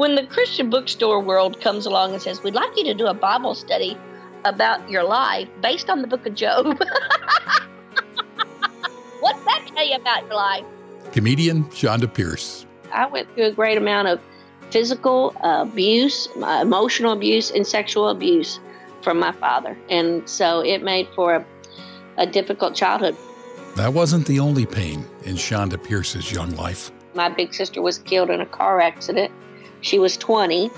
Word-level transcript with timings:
when 0.00 0.14
the 0.14 0.24
Christian 0.24 0.70
bookstore 0.70 1.20
world 1.20 1.60
comes 1.60 1.84
along 1.84 2.14
and 2.14 2.22
says, 2.22 2.42
We'd 2.42 2.54
like 2.54 2.74
you 2.74 2.84
to 2.84 2.94
do 2.94 3.06
a 3.06 3.12
Bible 3.12 3.54
study 3.54 3.98
about 4.46 4.88
your 4.88 5.04
life 5.04 5.46
based 5.60 5.90
on 5.90 6.00
the 6.00 6.08
book 6.08 6.24
of 6.24 6.34
Job. 6.34 6.64
What's 9.20 9.44
that 9.44 9.70
tell 9.74 9.86
you 9.86 9.96
about 9.96 10.22
your 10.22 10.36
life? 10.36 10.64
Comedian 11.12 11.64
Chonda 11.64 12.10
Pierce. 12.12 12.64
I 12.90 13.04
went 13.08 13.28
through 13.34 13.48
a 13.48 13.52
great 13.52 13.76
amount 13.76 14.08
of 14.08 14.18
physical 14.70 15.36
abuse, 15.42 16.28
uh, 16.42 16.60
emotional 16.62 17.12
abuse, 17.12 17.50
and 17.50 17.66
sexual 17.66 18.08
abuse 18.08 18.58
from 19.02 19.18
my 19.18 19.32
father. 19.32 19.76
And 19.90 20.26
so 20.26 20.60
it 20.60 20.82
made 20.82 21.08
for 21.14 21.34
a, 21.34 21.44
a 22.16 22.26
difficult 22.26 22.74
childhood. 22.74 23.18
That 23.76 23.92
wasn't 23.92 24.26
the 24.26 24.40
only 24.40 24.64
pain 24.64 25.04
in 25.24 25.36
Chonda 25.36 25.76
Pierce's 25.76 26.32
young 26.32 26.56
life. 26.56 26.90
My 27.12 27.28
big 27.28 27.52
sister 27.52 27.82
was 27.82 27.98
killed 27.98 28.30
in 28.30 28.40
a 28.40 28.46
car 28.46 28.80
accident. 28.80 29.30
She 29.80 29.98
was 29.98 30.16
20. 30.16 30.70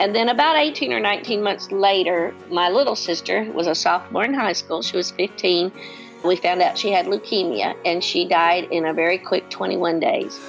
And 0.00 0.14
then 0.14 0.28
about 0.28 0.56
18 0.56 0.92
or 0.92 1.00
19 1.00 1.42
months 1.42 1.70
later, 1.70 2.34
my 2.50 2.68
little 2.70 2.96
sister 2.96 3.44
was 3.52 3.66
a 3.66 3.74
sophomore 3.74 4.24
in 4.24 4.34
high 4.34 4.54
school. 4.54 4.82
She 4.82 4.96
was 4.96 5.10
15. 5.12 5.70
We 6.24 6.36
found 6.36 6.62
out 6.62 6.78
she 6.78 6.90
had 6.90 7.06
leukemia 7.06 7.76
and 7.84 8.02
she 8.02 8.26
died 8.26 8.68
in 8.70 8.86
a 8.86 8.92
very 8.92 9.18
quick 9.18 9.48
21 9.50 10.00
days. 10.00 10.40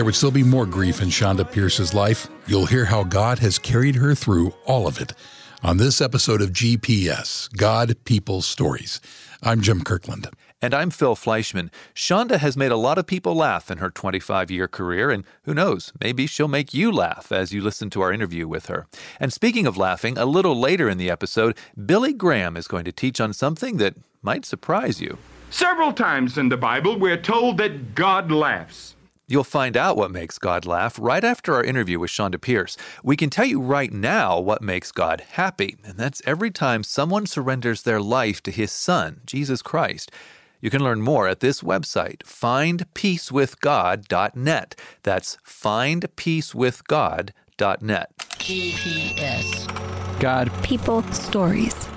There 0.00 0.06
would 0.06 0.14
still 0.14 0.30
be 0.30 0.42
more 0.42 0.64
grief 0.64 1.02
in 1.02 1.10
Chonda 1.10 1.44
Pierce's 1.44 1.92
life. 1.92 2.26
You'll 2.46 2.64
hear 2.64 2.86
how 2.86 3.04
God 3.04 3.38
has 3.40 3.58
carried 3.58 3.96
her 3.96 4.14
through 4.14 4.54
all 4.64 4.86
of 4.86 4.98
it 4.98 5.12
on 5.62 5.76
this 5.76 6.00
episode 6.00 6.40
of 6.40 6.54
GPS 6.54 7.54
God, 7.54 7.94
People, 8.06 8.40
Stories. 8.40 9.02
I'm 9.42 9.60
Jim 9.60 9.84
Kirkland. 9.84 10.26
And 10.62 10.72
I'm 10.72 10.88
Phil 10.88 11.14
Fleischman. 11.14 11.68
Chonda 11.94 12.38
has 12.38 12.56
made 12.56 12.72
a 12.72 12.78
lot 12.78 12.96
of 12.96 13.06
people 13.06 13.34
laugh 13.34 13.70
in 13.70 13.76
her 13.76 13.90
25 13.90 14.50
year 14.50 14.66
career, 14.66 15.10
and 15.10 15.22
who 15.42 15.52
knows, 15.52 15.92
maybe 16.00 16.26
she'll 16.26 16.48
make 16.48 16.72
you 16.72 16.90
laugh 16.90 17.30
as 17.30 17.52
you 17.52 17.60
listen 17.60 17.90
to 17.90 18.00
our 18.00 18.10
interview 18.10 18.48
with 18.48 18.68
her. 18.68 18.86
And 19.20 19.34
speaking 19.34 19.66
of 19.66 19.76
laughing, 19.76 20.16
a 20.16 20.24
little 20.24 20.58
later 20.58 20.88
in 20.88 20.96
the 20.96 21.10
episode, 21.10 21.58
Billy 21.76 22.14
Graham 22.14 22.56
is 22.56 22.68
going 22.68 22.86
to 22.86 22.92
teach 22.92 23.20
on 23.20 23.34
something 23.34 23.76
that 23.76 23.96
might 24.22 24.46
surprise 24.46 24.98
you. 25.02 25.18
Several 25.50 25.92
times 25.92 26.38
in 26.38 26.48
the 26.48 26.56
Bible, 26.56 26.98
we're 26.98 27.20
told 27.20 27.58
that 27.58 27.94
God 27.94 28.32
laughs. 28.32 28.94
You'll 29.30 29.44
find 29.44 29.76
out 29.76 29.96
what 29.96 30.10
makes 30.10 30.38
God 30.38 30.66
laugh 30.66 30.98
right 30.98 31.22
after 31.22 31.54
our 31.54 31.62
interview 31.62 32.00
with 32.00 32.10
Chonda 32.10 32.40
Pierce. 32.40 32.76
We 33.04 33.16
can 33.16 33.30
tell 33.30 33.44
you 33.44 33.60
right 33.60 33.92
now 33.92 34.40
what 34.40 34.60
makes 34.60 34.90
God 34.90 35.22
happy, 35.34 35.76
and 35.84 35.96
that's 35.96 36.20
every 36.26 36.50
time 36.50 36.82
someone 36.82 37.26
surrenders 37.26 37.82
their 37.82 38.00
life 38.00 38.42
to 38.42 38.50
His 38.50 38.72
Son, 38.72 39.20
Jesus 39.24 39.62
Christ. 39.62 40.10
You 40.60 40.68
can 40.68 40.82
learn 40.82 41.00
more 41.00 41.28
at 41.28 41.38
this 41.38 41.62
website, 41.62 42.24
findpeacewithgod.net. 42.24 44.74
That's 45.04 45.38
findpeacewithgod.net. 45.46 48.10
GPS. 48.18 50.18
God. 50.18 50.50
People. 50.64 51.04
Stories. 51.12 51.88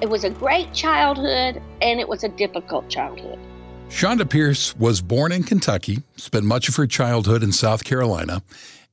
It 0.00 0.10
was 0.10 0.24
a 0.24 0.30
great 0.30 0.74
childhood 0.74 1.62
and 1.80 2.00
it 2.00 2.08
was 2.08 2.24
a 2.24 2.28
difficult 2.28 2.88
childhood. 2.88 3.38
Chonda 3.92 4.28
Pierce 4.28 4.74
was 4.76 5.00
born 5.00 5.30
in 5.30 5.44
Kentucky, 5.44 6.02
spent 6.16 6.44
much 6.44 6.68
of 6.68 6.74
her 6.74 6.88
childhood 6.88 7.42
in 7.44 7.52
South 7.52 7.84
Carolina, 7.84 8.42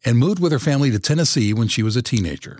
and 0.05 0.19
moved 0.19 0.39
with 0.39 0.51
her 0.51 0.59
family 0.59 0.91
to 0.91 0.99
Tennessee 0.99 1.51
when 1.51 1.67
she 1.67 1.81
was 1.81 1.95
a 1.95 2.03
teenager. 2.03 2.59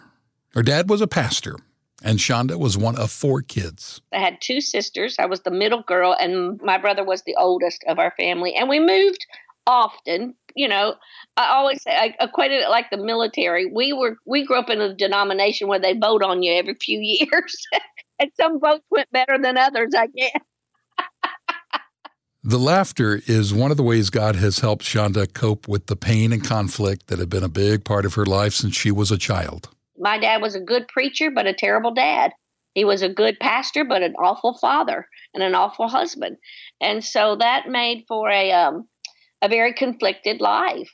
Her 0.56 0.64
dad 0.64 0.90
was 0.90 1.00
a 1.00 1.08
pastor, 1.08 1.58
and 2.02 2.18
Chonda 2.18 2.58
was 2.58 2.76
one 2.76 2.98
of 2.98 3.12
four 3.12 3.44
kids. 3.44 4.02
I 4.12 4.20
had 4.20 4.42
two 4.42 4.62
sisters. 4.62 5.18
I 5.20 5.28
was 5.28 5.42
the 5.42 5.52
middle 5.52 5.84
girl, 5.84 6.16
and 6.20 6.60
my 6.64 6.80
brother 6.80 7.04
was 7.04 7.22
the 7.22 7.36
oldest 7.38 7.84
of 7.88 8.00
our 8.00 8.14
family. 8.18 8.56
And 8.56 8.68
we 8.68 8.80
moved 8.80 9.28
often. 9.68 10.34
You 10.56 10.70
know, 10.70 10.96
I 11.38 11.50
always 11.50 11.84
say 11.84 11.92
I 11.92 12.16
equated 12.20 12.62
it 12.62 12.70
like 12.70 12.90
the 12.90 12.98
military. 12.98 13.68
We 13.68 13.94
were 13.94 14.18
we 14.26 14.44
grew 14.44 14.58
up 14.58 14.72
in 14.72 14.82
a 14.82 14.96
denomination 14.96 15.68
where 15.68 15.80
they 15.80 15.94
vote 15.94 16.24
on 16.24 16.42
you 16.42 16.54
every 16.54 16.76
few 16.82 17.00
years, 17.32 17.68
and 18.18 18.32
some 18.40 18.60
votes 18.60 18.86
went 18.90 19.12
better 19.12 19.38
than 19.38 19.58
others. 19.58 19.94
I 19.96 20.08
guess. 20.08 20.42
The 22.44 22.58
laughter 22.58 23.22
is 23.26 23.54
one 23.54 23.72
of 23.72 23.78
the 23.78 23.84
ways 23.84 24.10
God 24.10 24.36
has 24.38 24.60
helped 24.60 24.86
Chonda 24.86 25.32
cope 25.34 25.68
with 25.68 25.88
the 25.88 25.96
pain 25.96 26.32
and 26.32 26.44
conflict 26.44 27.08
that 27.08 27.20
have 27.20 27.30
been 27.30 27.44
a 27.44 27.50
big 27.50 27.84
part 27.84 28.06
of 28.06 28.14
her 28.14 28.26
life 28.26 28.54
since 28.54 28.76
she 28.76 28.92
was 28.92 29.12
a 29.12 29.18
child 29.18 29.70
my 30.00 30.18
dad 30.18 30.42
was 30.42 30.56
a 30.56 30.60
good 30.60 30.88
preacher, 30.88 31.30
but 31.30 31.46
a 31.46 31.54
terrible 31.54 31.94
dad. 31.94 32.32
He 32.74 32.86
was 32.86 33.02
a 33.02 33.10
good 33.10 33.38
pastor, 33.40 33.84
but 33.84 34.02
an 34.02 34.16
awful 34.16 34.58
father 34.58 35.08
and 35.34 35.44
an 35.44 35.54
awful 35.54 35.90
husband. 35.90 36.38
And 36.80 37.04
so 37.04 37.36
that 37.36 37.68
made 37.68 38.06
for 38.08 38.30
a 38.30 38.52
um, 38.52 38.88
a 39.42 39.50
very 39.50 39.74
conflicted 39.74 40.40
life. 40.40 40.90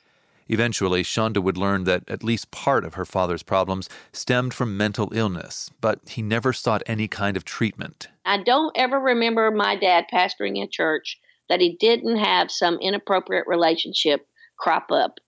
Eventually, 0.48 1.02
Chonda 1.02 1.42
would 1.42 1.56
learn 1.56 1.84
that 1.84 2.08
at 2.08 2.22
least 2.22 2.52
part 2.52 2.84
of 2.84 2.94
her 2.94 3.04
father's 3.04 3.42
problems 3.42 3.88
stemmed 4.12 4.54
from 4.54 4.76
mental 4.76 5.12
illness, 5.12 5.70
but 5.80 5.98
he 6.08 6.22
never 6.22 6.52
sought 6.52 6.84
any 6.86 7.08
kind 7.08 7.36
of 7.36 7.44
treatment. 7.44 8.08
I 8.24 8.42
don't 8.42 8.76
ever 8.76 8.98
remember 8.98 9.50
my 9.50 9.74
dad 9.74 10.04
pastoring 10.12 10.62
a 10.62 10.68
church 10.68 11.18
that 11.48 11.60
he 11.60 11.76
didn't 11.78 12.16
have 12.16 12.50
some 12.50 12.78
inappropriate 12.80 13.46
relationship 13.46 14.26
crop 14.58 14.90
up. 14.90 15.18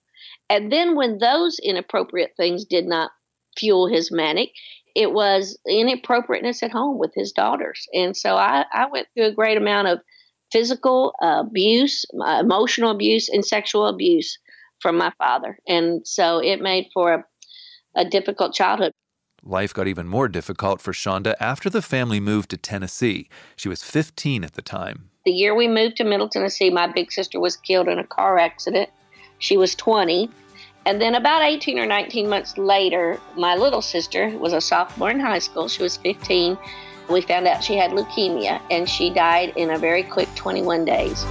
And 0.49 0.71
then 0.71 0.95
when 0.95 1.19
those 1.19 1.59
inappropriate 1.59 2.31
things 2.37 2.65
did 2.65 2.85
not 2.85 3.11
fuel 3.59 3.87
his 3.87 4.11
manic. 4.11 4.49
It 4.95 5.11
was 5.13 5.57
inappropriateness 5.67 6.63
at 6.63 6.71
home 6.71 6.97
with 6.97 7.11
his 7.13 7.31
daughters. 7.31 7.87
And 7.93 8.15
so 8.15 8.35
I, 8.35 8.65
I 8.73 8.87
went 8.91 9.07
through 9.13 9.27
a 9.27 9.33
great 9.33 9.57
amount 9.57 9.87
of 9.87 9.99
physical 10.51 11.13
abuse, 11.21 12.05
emotional 12.13 12.91
abuse, 12.91 13.29
and 13.29 13.45
sexual 13.45 13.85
abuse 13.85 14.37
from 14.81 14.97
my 14.97 15.11
father. 15.17 15.59
And 15.67 16.05
so 16.07 16.39
it 16.39 16.61
made 16.61 16.87
for 16.93 17.13
a, 17.13 17.23
a 17.95 18.05
difficult 18.05 18.53
childhood. 18.53 18.91
Life 19.43 19.73
got 19.73 19.87
even 19.87 20.07
more 20.07 20.27
difficult 20.27 20.81
for 20.81 20.91
Chonda 20.91 21.35
after 21.39 21.69
the 21.69 21.81
family 21.81 22.19
moved 22.19 22.49
to 22.49 22.57
Tennessee. 22.57 23.29
She 23.55 23.69
was 23.69 23.83
15 23.83 24.43
at 24.43 24.53
the 24.53 24.61
time. 24.61 25.11
The 25.25 25.31
year 25.31 25.53
we 25.53 25.67
moved 25.67 25.97
to 25.97 26.05
Middle 26.05 26.29
Tennessee, 26.29 26.69
my 26.69 26.87
big 26.87 27.11
sister 27.11 27.41
was 27.41 27.57
killed 27.57 27.89
in 27.89 27.99
a 27.99 28.05
car 28.05 28.39
accident. 28.39 28.89
She 29.37 29.57
was 29.57 29.75
20. 29.75 30.29
And 30.85 31.01
then 31.01 31.13
about 31.13 31.43
18 31.43 31.77
or 31.77 31.85
19 31.85 32.29
months 32.29 32.57
later, 32.57 33.19
my 33.35 33.55
little 33.55 33.81
sister 33.81 34.29
was 34.37 34.53
a 34.53 34.61
sophomore 34.61 35.11
in 35.11 35.19
high 35.19 35.39
school. 35.39 35.67
She 35.67 35.83
was 35.83 35.97
15. 35.97 36.57
We 37.09 37.21
found 37.21 37.47
out 37.47 37.63
she 37.63 37.75
had 37.75 37.91
leukemia 37.91 38.61
and 38.71 38.87
she 38.87 39.09
died 39.09 39.51
in 39.57 39.71
a 39.71 39.77
very 39.77 40.03
quick 40.03 40.33
21 40.35 40.85
days. 40.85 41.25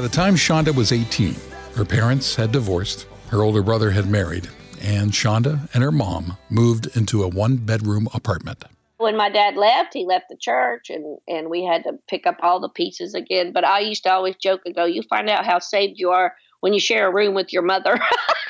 By 0.00 0.06
the 0.06 0.16
time 0.16 0.34
Chonda 0.34 0.74
was 0.74 0.92
18, 0.92 1.36
her 1.74 1.84
parents 1.84 2.34
had 2.34 2.52
divorced, 2.52 3.06
her 3.28 3.42
older 3.42 3.62
brother 3.62 3.90
had 3.90 4.08
married, 4.08 4.48
and 4.80 5.12
Chonda 5.12 5.68
and 5.74 5.82
her 5.82 5.92
mom 5.92 6.38
moved 6.48 6.96
into 6.96 7.22
a 7.22 7.28
one 7.28 7.58
bedroom 7.58 8.08
apartment. 8.14 8.64
When 8.96 9.14
my 9.14 9.28
dad 9.28 9.58
left, 9.58 9.92
he 9.92 10.06
left 10.06 10.30
the 10.30 10.38
church 10.38 10.88
and, 10.88 11.18
and 11.28 11.50
we 11.50 11.64
had 11.64 11.84
to 11.84 11.98
pick 12.08 12.26
up 12.26 12.38
all 12.40 12.60
the 12.60 12.70
pieces 12.70 13.12
again. 13.12 13.52
But 13.52 13.64
I 13.64 13.80
used 13.80 14.04
to 14.04 14.10
always 14.10 14.36
joke 14.36 14.62
and 14.64 14.74
go, 14.74 14.86
You 14.86 15.02
find 15.02 15.28
out 15.28 15.44
how 15.44 15.58
saved 15.58 15.98
you 15.98 16.12
are 16.12 16.34
when 16.60 16.72
you 16.72 16.80
share 16.80 17.06
a 17.06 17.12
room 17.12 17.34
with 17.34 17.52
your 17.52 17.60
mother. 17.60 18.00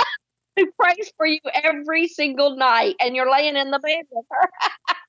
who 0.56 0.70
prays 0.80 1.12
for 1.16 1.26
you 1.26 1.40
every 1.64 2.06
single 2.06 2.54
night 2.54 2.94
and 3.00 3.16
you're 3.16 3.28
laying 3.28 3.56
in 3.56 3.72
the 3.72 3.80
bed 3.80 4.04
with 4.12 4.26
her. 4.30 4.50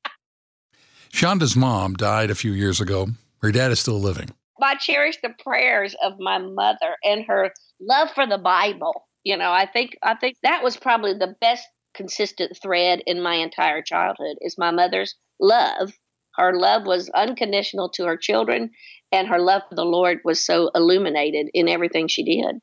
Chonda's 1.13 1.55
mom 1.55 1.93
died 1.93 2.31
a 2.31 2.35
few 2.35 2.51
years 2.51 2.81
ago. 2.81 3.09
Her 3.43 3.51
dad 3.51 3.69
is 3.69 3.79
still 3.79 3.99
living. 3.99 4.31
I 4.61 4.75
cherish 4.75 5.17
the 5.21 5.33
prayers 5.43 5.95
of 6.03 6.13
my 6.19 6.37
mother 6.37 6.95
and 7.03 7.25
her 7.27 7.51
love 7.79 8.11
for 8.11 8.27
the 8.27 8.37
Bible. 8.37 9.07
You 9.23 9.37
know, 9.37 9.51
I 9.51 9.65
think 9.65 9.97
I 10.03 10.15
think 10.15 10.37
that 10.43 10.63
was 10.63 10.77
probably 10.77 11.13
the 11.13 11.35
best 11.41 11.67
consistent 11.93 12.57
thread 12.61 13.01
in 13.05 13.21
my 13.21 13.35
entire 13.35 13.81
childhood 13.81 14.37
is 14.41 14.55
my 14.57 14.71
mother's 14.71 15.15
love. 15.39 15.91
Her 16.35 16.53
love 16.57 16.85
was 16.85 17.09
unconditional 17.09 17.89
to 17.95 18.05
her 18.05 18.17
children, 18.17 18.71
and 19.11 19.27
her 19.27 19.39
love 19.39 19.63
for 19.67 19.75
the 19.75 19.83
Lord 19.83 20.19
was 20.23 20.43
so 20.43 20.71
illuminated 20.73 21.49
in 21.53 21.67
everything 21.67 22.07
she 22.07 22.23
did. 22.23 22.55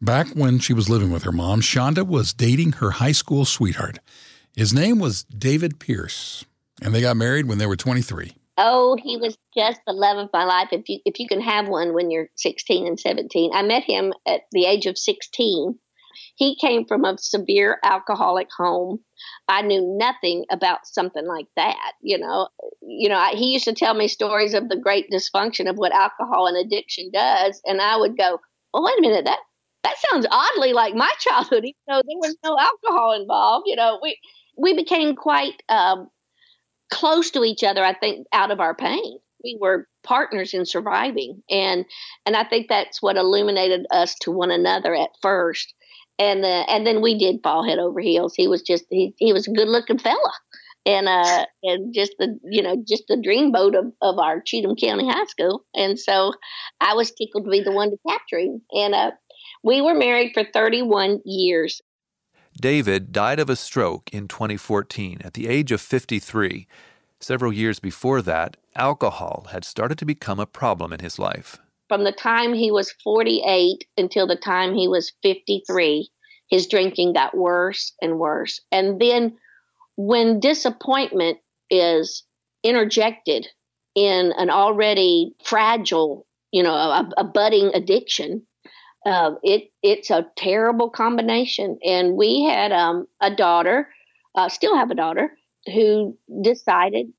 Back 0.00 0.28
when 0.28 0.58
she 0.58 0.72
was 0.72 0.88
living 0.88 1.10
with 1.10 1.22
her 1.22 1.32
mom, 1.32 1.60
Chonda 1.60 2.06
was 2.06 2.32
dating 2.32 2.72
her 2.72 2.92
high 2.92 3.12
school 3.12 3.44
sweetheart. 3.44 3.98
His 4.56 4.72
name 4.72 4.98
was 4.98 5.24
David 5.24 5.78
Pierce, 5.78 6.44
and 6.82 6.94
they 6.94 7.00
got 7.00 7.16
married 7.16 7.46
when 7.46 7.58
they 7.58 7.66
were 7.66 7.76
23. 7.76 8.32
Oh, 8.60 8.96
he 9.00 9.16
was 9.16 9.38
just 9.56 9.80
the 9.86 9.92
love 9.92 10.18
of 10.18 10.30
my 10.32 10.44
life. 10.44 10.68
If 10.72 10.88
you 10.88 10.98
if 11.04 11.20
you 11.20 11.28
can 11.28 11.40
have 11.40 11.68
one 11.68 11.94
when 11.94 12.10
you're 12.10 12.28
16 12.36 12.86
and 12.88 12.98
17, 12.98 13.52
I 13.54 13.62
met 13.62 13.84
him 13.84 14.12
at 14.26 14.42
the 14.52 14.66
age 14.66 14.86
of 14.86 14.98
16. 14.98 15.78
He 16.34 16.56
came 16.56 16.84
from 16.84 17.04
a 17.04 17.16
severe 17.18 17.78
alcoholic 17.84 18.48
home. 18.56 18.98
I 19.48 19.62
knew 19.62 19.96
nothing 19.98 20.44
about 20.50 20.86
something 20.86 21.24
like 21.26 21.46
that. 21.56 21.92
You 22.02 22.18
know, 22.18 22.48
you 22.82 23.08
know, 23.08 23.16
I, 23.18 23.34
he 23.34 23.52
used 23.52 23.66
to 23.66 23.74
tell 23.74 23.94
me 23.94 24.08
stories 24.08 24.54
of 24.54 24.68
the 24.68 24.76
great 24.76 25.06
dysfunction 25.10 25.70
of 25.70 25.76
what 25.76 25.92
alcohol 25.92 26.46
and 26.48 26.56
addiction 26.56 27.10
does, 27.12 27.60
and 27.64 27.80
I 27.80 27.96
would 27.96 28.18
go, 28.18 28.40
"Oh, 28.74 28.84
wait 28.84 28.98
a 28.98 29.02
minute, 29.02 29.24
that 29.26 29.38
that 29.84 29.96
sounds 30.10 30.26
oddly 30.30 30.72
like 30.72 30.94
my 30.96 31.12
childhood." 31.20 31.64
Even 31.64 31.74
though 31.86 32.02
there 32.04 32.18
was 32.18 32.36
no 32.44 32.58
alcohol 32.58 33.12
involved, 33.20 33.66
you 33.68 33.76
know, 33.76 34.00
we 34.02 34.18
we 34.56 34.74
became 34.74 35.14
quite 35.14 35.62
um, 35.68 36.08
close 36.90 37.30
to 37.32 37.44
each 37.44 37.64
other. 37.64 37.84
I 37.84 37.94
think 37.94 38.26
out 38.32 38.50
of 38.50 38.60
our 38.60 38.74
pain, 38.74 39.18
we 39.42 39.58
were 39.60 39.86
partners 40.02 40.54
in 40.54 40.66
surviving, 40.66 41.42
and 41.50 41.84
and 42.26 42.36
I 42.36 42.44
think 42.44 42.68
that's 42.68 43.02
what 43.02 43.16
illuminated 43.16 43.86
us 43.90 44.14
to 44.22 44.32
one 44.32 44.50
another 44.50 44.94
at 44.94 45.10
first 45.22 45.74
and 46.18 46.44
uh, 46.44 46.64
and 46.68 46.86
then 46.86 47.00
we 47.00 47.16
did 47.18 47.40
fall 47.42 47.64
head 47.64 47.78
over 47.78 48.00
heels. 48.00 48.34
He 48.36 48.48
was 48.48 48.62
just 48.62 48.84
he 48.90 49.14
he 49.18 49.32
was 49.32 49.46
a 49.46 49.52
good 49.52 49.68
looking 49.68 49.98
fella, 49.98 50.32
and 50.84 51.08
uh 51.08 51.46
and 51.62 51.94
just 51.94 52.14
the 52.18 52.38
you 52.44 52.62
know 52.62 52.82
just 52.86 53.04
the 53.08 53.16
dreamboat 53.16 53.78
of 53.78 53.92
of 54.02 54.18
our 54.18 54.40
Cheatham 54.44 54.76
County 54.76 55.08
High 55.08 55.26
School. 55.26 55.64
And 55.74 55.98
so 55.98 56.32
I 56.80 56.94
was 56.94 57.12
tickled 57.12 57.44
to 57.44 57.50
be 57.50 57.62
the 57.62 57.72
one 57.72 57.90
to 57.90 57.98
capture 58.08 58.38
him. 58.38 58.62
And 58.72 58.94
uh, 58.94 59.10
we 59.62 59.80
were 59.80 59.94
married 59.94 60.32
for 60.34 60.44
31 60.44 61.20
years. 61.24 61.80
David 62.60 63.12
died 63.12 63.38
of 63.38 63.48
a 63.48 63.56
stroke 63.56 64.10
in 64.12 64.28
2014 64.28 65.20
at 65.24 65.34
the 65.34 65.48
age 65.48 65.72
of 65.72 65.80
53. 65.80 66.66
Several 67.20 67.52
years 67.52 67.80
before 67.80 68.22
that, 68.22 68.56
alcohol 68.76 69.46
had 69.52 69.64
started 69.64 69.98
to 69.98 70.04
become 70.04 70.40
a 70.40 70.46
problem 70.46 70.92
in 70.92 71.00
his 71.00 71.18
life 71.18 71.58
from 71.88 72.04
the 72.04 72.12
time 72.12 72.52
he 72.52 72.70
was 72.70 72.92
48 73.02 73.86
until 73.96 74.26
the 74.26 74.36
time 74.36 74.74
he 74.74 74.86
was 74.86 75.12
53, 75.22 76.08
his 76.48 76.66
drinking 76.66 77.14
got 77.14 77.36
worse 77.36 77.92
and 78.00 78.18
worse. 78.18 78.60
And 78.70 79.00
then 79.00 79.38
when 79.96 80.40
disappointment 80.40 81.38
is 81.70 82.24
interjected 82.62 83.48
in 83.94 84.32
an 84.36 84.50
already 84.50 85.34
fragile, 85.42 86.26
you 86.52 86.62
know, 86.62 86.74
a, 86.74 87.10
a 87.16 87.24
budding 87.24 87.70
addiction, 87.74 88.46
uh, 89.08 89.34
it 89.42 89.70
it's 89.82 90.10
a 90.10 90.26
terrible 90.36 90.90
combination. 90.90 91.78
And 91.84 92.14
we 92.14 92.44
had 92.44 92.72
um, 92.72 93.06
a 93.20 93.34
daughter, 93.34 93.88
uh, 94.34 94.48
still 94.48 94.76
have 94.76 94.90
a 94.90 94.94
daughter, 94.94 95.30
who 95.66 96.16
decided 96.42 97.12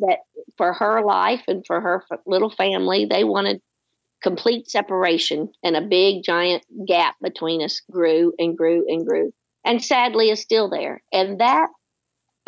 that 0.00 0.18
for 0.56 0.72
her 0.72 1.04
life 1.04 1.42
and 1.48 1.64
for 1.66 1.80
her 1.80 2.04
little 2.26 2.50
family, 2.50 3.06
they 3.06 3.24
wanted 3.24 3.60
complete 4.22 4.68
separation 4.68 5.52
and 5.62 5.76
a 5.76 5.82
big 5.82 6.22
giant 6.24 6.64
gap 6.86 7.14
between 7.22 7.62
us 7.62 7.80
grew 7.90 8.32
and 8.38 8.56
grew 8.56 8.84
and 8.88 9.06
grew. 9.06 9.32
And 9.64 9.82
sadly 9.84 10.30
is 10.30 10.40
still 10.40 10.68
there. 10.68 11.02
And 11.12 11.40
that 11.40 11.68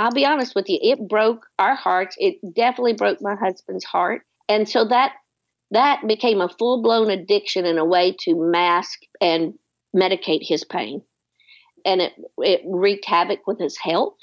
i'll 0.00 0.12
be 0.12 0.24
honest 0.24 0.54
with 0.54 0.68
you 0.68 0.78
it 0.80 1.08
broke 1.08 1.46
our 1.58 1.74
hearts. 1.74 2.16
It 2.18 2.36
definitely 2.54 2.94
broke 2.94 3.20
my 3.20 3.34
husband's 3.34 3.84
heart. 3.84 4.22
And 4.48 4.68
so 4.68 4.86
that 4.88 5.12
that 5.70 6.06
became 6.06 6.40
a 6.40 6.48
full-blown 6.48 7.10
addiction 7.10 7.66
in 7.66 7.78
a 7.78 7.84
way 7.84 8.16
to 8.20 8.34
mask 8.34 9.00
and 9.20 9.54
medicate 9.94 10.40
his 10.42 10.64
pain 10.64 11.02
and 11.84 12.00
it 12.00 12.12
it 12.38 12.62
wreaked 12.66 13.04
havoc 13.04 13.46
with 13.46 13.58
his 13.58 13.76
health 13.78 14.16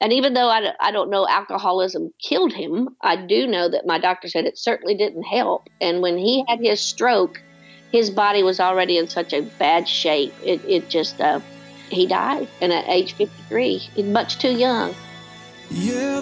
and 0.00 0.12
even 0.12 0.34
though 0.34 0.48
I, 0.48 0.72
I 0.80 0.90
don't 0.92 1.10
know 1.10 1.26
alcoholism 1.26 2.12
killed 2.22 2.52
him, 2.52 2.90
I 3.00 3.16
do 3.16 3.46
know 3.46 3.68
that 3.68 3.86
my 3.86 3.98
doctor 3.98 4.28
said 4.28 4.44
it 4.44 4.58
certainly 4.58 4.94
didn't 4.94 5.22
help. 5.22 5.68
And 5.80 6.02
when 6.02 6.18
he 6.18 6.44
had 6.46 6.60
his 6.60 6.80
stroke, 6.80 7.40
his 7.92 8.10
body 8.10 8.42
was 8.42 8.60
already 8.60 8.98
in 8.98 9.08
such 9.08 9.32
a 9.32 9.40
bad 9.40 9.88
shape. 9.88 10.34
It, 10.44 10.62
it 10.66 10.90
just, 10.90 11.20
uh, 11.20 11.40
he 11.88 12.06
died. 12.06 12.48
And 12.60 12.72
at 12.72 12.86
age 12.88 13.14
53, 13.14 13.78
he's 13.78 14.04
much 14.04 14.38
too 14.38 14.52
young. 14.52 14.94
Yeah, 15.70 16.20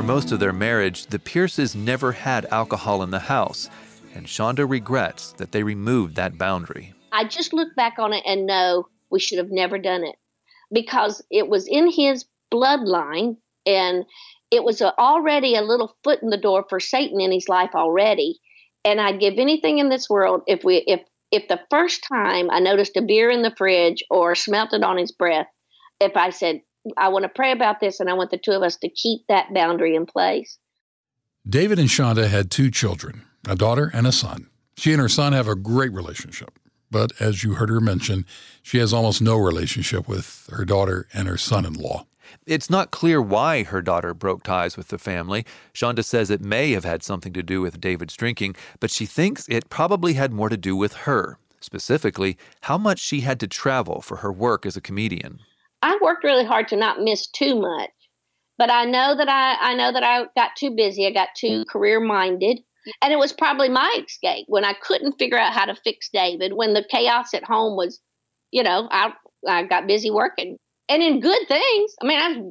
For 0.00 0.06
most 0.06 0.32
of 0.32 0.40
their 0.40 0.54
marriage, 0.54 1.04
the 1.08 1.18
Pierces 1.18 1.74
never 1.74 2.12
had 2.12 2.46
alcohol 2.46 3.02
in 3.02 3.10
the 3.10 3.18
house, 3.18 3.68
and 4.14 4.24
Chonda 4.24 4.66
regrets 4.66 5.32
that 5.32 5.52
they 5.52 5.62
removed 5.62 6.16
that 6.16 6.38
boundary. 6.38 6.94
I 7.12 7.24
just 7.24 7.52
look 7.52 7.76
back 7.76 7.98
on 7.98 8.14
it 8.14 8.22
and 8.24 8.46
know 8.46 8.88
we 9.10 9.20
should 9.20 9.36
have 9.36 9.50
never 9.50 9.76
done 9.76 10.02
it 10.02 10.16
because 10.72 11.22
it 11.30 11.50
was 11.50 11.68
in 11.68 11.90
his 11.92 12.24
bloodline 12.50 13.36
and 13.66 14.06
it 14.50 14.64
was 14.64 14.80
a, 14.80 14.98
already 14.98 15.54
a 15.54 15.60
little 15.60 15.94
foot 16.02 16.22
in 16.22 16.30
the 16.30 16.38
door 16.38 16.64
for 16.70 16.80
Satan 16.80 17.20
in 17.20 17.30
his 17.30 17.46
life 17.46 17.74
already 17.74 18.40
and 18.86 19.02
I'd 19.02 19.20
give 19.20 19.34
anything 19.36 19.80
in 19.80 19.90
this 19.90 20.08
world 20.08 20.40
if 20.46 20.64
we 20.64 20.76
if 20.76 21.02
if 21.30 21.46
the 21.46 21.60
first 21.68 22.02
time 22.10 22.50
I 22.50 22.60
noticed 22.60 22.96
a 22.96 23.02
beer 23.02 23.28
in 23.28 23.42
the 23.42 23.54
fridge 23.54 24.02
or 24.08 24.34
smelt 24.34 24.72
it 24.72 24.82
on 24.82 24.96
his 24.96 25.12
breath, 25.12 25.48
if 26.00 26.16
I 26.16 26.30
said, 26.30 26.62
I 26.96 27.08
want 27.08 27.24
to 27.24 27.28
pray 27.28 27.52
about 27.52 27.80
this 27.80 28.00
and 28.00 28.08
I 28.08 28.14
want 28.14 28.30
the 28.30 28.38
two 28.38 28.52
of 28.52 28.62
us 28.62 28.76
to 28.76 28.88
keep 28.88 29.26
that 29.28 29.52
boundary 29.52 29.94
in 29.94 30.06
place. 30.06 30.58
David 31.48 31.78
and 31.78 31.88
Chonda 31.88 32.28
had 32.28 32.50
two 32.50 32.70
children, 32.70 33.24
a 33.48 33.56
daughter 33.56 33.90
and 33.92 34.06
a 34.06 34.12
son. 34.12 34.48
She 34.76 34.92
and 34.92 35.00
her 35.00 35.08
son 35.08 35.32
have 35.32 35.48
a 35.48 35.54
great 35.54 35.92
relationship. 35.92 36.58
But 36.90 37.12
as 37.20 37.44
you 37.44 37.54
heard 37.54 37.68
her 37.68 37.80
mention, 37.80 38.26
she 38.62 38.78
has 38.78 38.92
almost 38.92 39.22
no 39.22 39.36
relationship 39.36 40.08
with 40.08 40.48
her 40.50 40.64
daughter 40.64 41.06
and 41.12 41.28
her 41.28 41.36
son 41.36 41.64
in 41.64 41.74
law. 41.74 42.06
It's 42.46 42.70
not 42.70 42.90
clear 42.90 43.20
why 43.20 43.64
her 43.64 43.82
daughter 43.82 44.14
broke 44.14 44.42
ties 44.42 44.76
with 44.76 44.88
the 44.88 44.98
family. 44.98 45.44
Chonda 45.74 46.04
says 46.04 46.30
it 46.30 46.40
may 46.40 46.72
have 46.72 46.84
had 46.84 47.02
something 47.02 47.32
to 47.32 47.42
do 47.42 47.60
with 47.60 47.80
David's 47.80 48.16
drinking, 48.16 48.56
but 48.78 48.90
she 48.90 49.06
thinks 49.06 49.48
it 49.48 49.68
probably 49.70 50.14
had 50.14 50.32
more 50.32 50.48
to 50.48 50.56
do 50.56 50.76
with 50.76 50.92
her, 50.94 51.38
specifically, 51.60 52.36
how 52.62 52.78
much 52.78 53.00
she 53.00 53.20
had 53.20 53.40
to 53.40 53.46
travel 53.46 54.00
for 54.00 54.18
her 54.18 54.32
work 54.32 54.64
as 54.64 54.76
a 54.76 54.80
comedian. 54.80 55.40
I 55.82 55.98
worked 56.02 56.24
really 56.24 56.44
hard 56.44 56.68
to 56.68 56.76
not 56.76 57.00
miss 57.00 57.26
too 57.28 57.60
much, 57.60 57.90
but 58.58 58.70
I 58.70 58.84
know 58.84 59.16
that 59.16 59.28
I, 59.28 59.72
I 59.72 59.74
know 59.74 59.92
that 59.92 60.02
I 60.02 60.26
got 60.36 60.56
too 60.56 60.74
busy. 60.76 61.06
I 61.06 61.10
got 61.10 61.28
too 61.36 61.64
career 61.64 62.00
minded. 62.00 62.60
And 63.02 63.12
it 63.12 63.18
was 63.18 63.32
probably 63.32 63.68
my 63.68 64.02
escape 64.04 64.46
when 64.48 64.64
I 64.64 64.74
couldn't 64.82 65.18
figure 65.18 65.38
out 65.38 65.52
how 65.52 65.66
to 65.66 65.74
fix 65.74 66.08
David, 66.12 66.54
when 66.54 66.74
the 66.74 66.84
chaos 66.90 67.34
at 67.34 67.44
home 67.44 67.76
was, 67.76 68.00
you 68.50 68.62
know, 68.62 68.88
I, 68.90 69.12
I 69.46 69.64
got 69.64 69.86
busy 69.86 70.10
working 70.10 70.56
and 70.88 71.02
in 71.02 71.20
good 71.20 71.46
things. 71.46 71.94
I 72.02 72.06
mean, 72.06 72.18
I, 72.18 72.42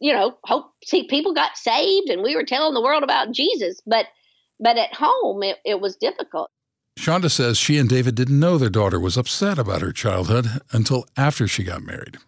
you 0.00 0.12
know, 0.12 0.38
hope 0.44 0.70
see 0.84 1.06
people 1.08 1.34
got 1.34 1.56
saved 1.56 2.08
and 2.08 2.22
we 2.22 2.34
were 2.34 2.44
telling 2.44 2.74
the 2.74 2.82
world 2.82 3.02
about 3.02 3.32
Jesus, 3.32 3.80
but 3.86 4.06
but 4.60 4.76
at 4.76 4.94
home 4.94 5.42
it, 5.42 5.58
it 5.64 5.80
was 5.80 5.96
difficult. 5.96 6.50
Chonda 6.98 7.30
says 7.30 7.58
she 7.58 7.76
and 7.78 7.88
David 7.88 8.14
didn't 8.14 8.38
know 8.38 8.56
their 8.56 8.70
daughter 8.70 9.00
was 9.00 9.16
upset 9.16 9.58
about 9.58 9.82
her 9.82 9.92
childhood 9.92 10.46
until 10.72 11.06
after 11.16 11.46
she 11.48 11.64
got 11.64 11.82
married. 11.82 12.18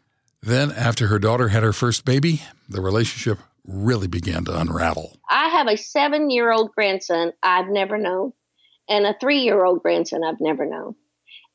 Then, 0.43 0.71
after 0.71 1.09
her 1.09 1.19
daughter 1.19 1.49
had 1.49 1.63
her 1.63 1.73
first 1.73 2.05
baby, 2.05 2.43
the 2.69 2.81
relationship 2.81 3.39
really 3.67 4.07
began 4.07 4.45
to 4.45 4.59
unravel. 4.59 5.19
I 5.29 5.49
have 5.49 5.67
a 5.67 5.77
seven 5.77 6.31
year 6.31 6.53
old 6.53 6.73
grandson 6.73 7.33
I've 7.43 7.69
never 7.69 7.99
known, 7.99 8.33
and 8.89 9.07
a 9.07 9.17
three 9.21 9.41
year 9.41 9.65
old 9.65 9.83
grandson 9.83 10.23
I've 10.25 10.41
never 10.41 10.67
known. 10.67 10.95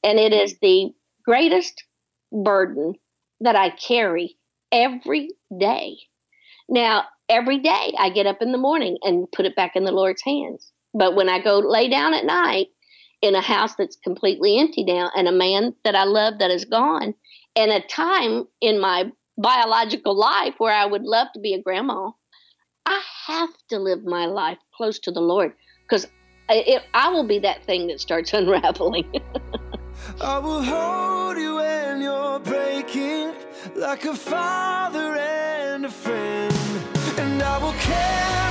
And 0.03 0.19
it 0.19 0.33
is 0.33 0.57
the 0.61 0.91
greatest 1.23 1.83
burden 2.31 2.95
that 3.41 3.55
I 3.55 3.69
carry 3.69 4.37
every 4.71 5.29
day. 5.57 5.97
Now, 6.69 7.03
every 7.29 7.59
day 7.59 7.93
I 7.97 8.09
get 8.09 8.27
up 8.27 8.41
in 8.41 8.51
the 8.51 8.57
morning 8.57 8.97
and 9.03 9.31
put 9.31 9.45
it 9.45 9.55
back 9.55 9.75
in 9.75 9.83
the 9.83 9.91
Lord's 9.91 10.23
hands. 10.23 10.71
But 10.93 11.15
when 11.15 11.29
I 11.29 11.41
go 11.41 11.59
lay 11.59 11.89
down 11.89 12.13
at 12.13 12.25
night 12.25 12.67
in 13.21 13.35
a 13.35 13.41
house 13.41 13.75
that's 13.75 13.95
completely 13.95 14.59
empty 14.59 14.83
now 14.83 15.11
and 15.15 15.27
a 15.27 15.31
man 15.31 15.73
that 15.83 15.95
I 15.95 16.03
love 16.03 16.39
that 16.39 16.51
is 16.51 16.65
gone, 16.65 17.13
and 17.55 17.71
a 17.71 17.81
time 17.81 18.45
in 18.61 18.79
my 18.79 19.11
biological 19.37 20.17
life 20.17 20.55
where 20.57 20.73
I 20.73 20.85
would 20.85 21.03
love 21.03 21.27
to 21.33 21.39
be 21.39 21.53
a 21.53 21.61
grandma, 21.61 22.11
I 22.85 23.01
have 23.27 23.49
to 23.69 23.79
live 23.79 24.03
my 24.03 24.25
life 24.25 24.57
close 24.75 24.99
to 24.99 25.11
the 25.11 25.21
Lord 25.21 25.53
because 25.83 26.07
I 26.49 27.09
will 27.09 27.27
be 27.27 27.39
that 27.39 27.63
thing 27.65 27.87
that 27.87 27.99
starts 27.99 28.33
unraveling. 28.33 29.21
I 30.19 30.39
will 30.39 30.63
hold 30.63 31.37
you 31.37 31.55
when 31.55 32.01
you're 32.01 32.39
breaking 32.39 33.33
like 33.75 34.05
a 34.05 34.15
father 34.15 35.15
and 35.15 35.85
a 35.85 35.89
friend. 35.89 36.53
And 37.17 37.41
I 37.41 37.57
will 37.57 37.73
carry 37.73 38.50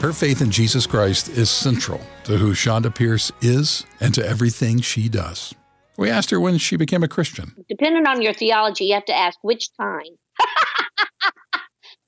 Her 0.00 0.14
faith 0.14 0.40
in 0.40 0.50
Jesus 0.50 0.86
Christ 0.86 1.28
is 1.28 1.50
central 1.50 2.00
to 2.24 2.38
who 2.38 2.52
Chonda 2.52 2.92
Pierce 2.94 3.30
is 3.42 3.84
and 4.00 4.14
to 4.14 4.26
everything 4.26 4.80
she 4.80 5.10
does. 5.10 5.54
We 5.98 6.08
asked 6.08 6.30
her 6.30 6.40
when 6.40 6.56
she 6.56 6.76
became 6.76 7.02
a 7.02 7.08
Christian. 7.08 7.54
Depending 7.68 8.06
on 8.06 8.22
your 8.22 8.32
theology, 8.32 8.86
you 8.86 8.94
have 8.94 9.04
to 9.04 9.14
ask 9.14 9.38
which 9.42 9.68
time. 9.76 10.00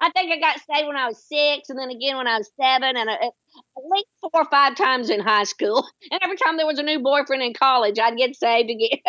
I 0.00 0.10
think 0.16 0.32
I 0.32 0.40
got 0.40 0.56
saved 0.56 0.88
when 0.88 0.96
I 0.96 1.06
was 1.06 1.22
six, 1.22 1.68
and 1.68 1.78
then 1.78 1.90
again 1.90 2.16
when 2.16 2.26
I 2.26 2.38
was 2.38 2.50
seven, 2.58 2.96
and 2.96 3.10
uh, 3.10 3.12
at 3.12 3.30
least 3.90 4.06
four 4.22 4.30
or 4.40 4.50
five 4.50 4.74
times 4.74 5.10
in 5.10 5.20
high 5.20 5.44
school. 5.44 5.86
And 6.10 6.18
every 6.22 6.38
time 6.38 6.56
there 6.56 6.66
was 6.66 6.78
a 6.78 6.82
new 6.82 7.00
boyfriend 7.00 7.42
in 7.42 7.52
college, 7.52 7.98
I'd 7.98 8.16
get 8.16 8.34
saved 8.36 8.70
again. 8.70 9.00